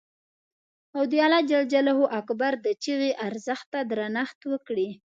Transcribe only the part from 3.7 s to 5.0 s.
ته درنښت وکړي.